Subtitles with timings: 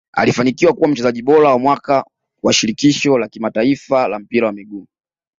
[0.13, 2.05] alifanikiwa kuwa mchezaji bora wa mwaka
[2.43, 4.87] wa shirikisho la kimataifa la mpira wa miguu